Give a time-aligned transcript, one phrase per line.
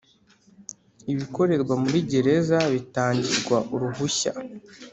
[1.13, 4.31] Ibikorerwa muri gereza bitangirwa uruhushya.